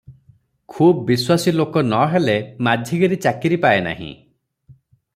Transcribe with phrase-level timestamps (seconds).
[0.75, 2.37] ଖୁବ୍ ବିଶ୍ୱାସୀ ଲୋକ ନ ହେଲେ
[2.69, 4.13] ମାଝିଗିରି ଚାକିରି ପାଏ ନାହିଁ।